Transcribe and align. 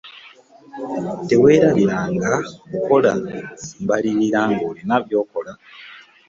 Tewerabiranga 1.27 2.31
kukola 2.69 3.11
mbalirira 3.81 4.41
nga 4.51 4.61
olina 4.69 4.95
byokola. 5.05 5.51